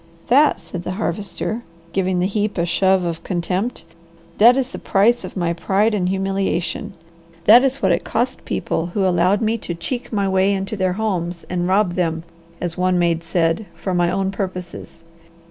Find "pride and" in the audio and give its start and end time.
5.53-6.09